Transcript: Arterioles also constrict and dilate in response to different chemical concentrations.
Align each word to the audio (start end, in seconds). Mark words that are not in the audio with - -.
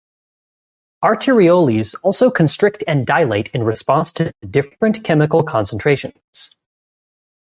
Arterioles 1.03 1.93
also 2.01 2.31
constrict 2.31 2.83
and 2.87 3.05
dilate 3.05 3.49
in 3.49 3.61
response 3.61 4.11
to 4.13 4.33
different 4.49 5.03
chemical 5.03 5.43
concentrations. 5.43 6.55